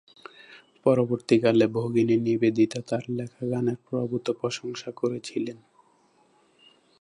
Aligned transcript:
পরবর্তীকালে, 0.85 1.65
ভগিনী 1.67 2.15
নিবেদিতা 2.17 2.79
তার 2.81 3.03
লেখা 3.09 3.43
গানের 3.47 3.77
প্রভূত 3.87 4.25
প্রশংসা 4.31 4.89
করেছিলেন। 4.91 5.57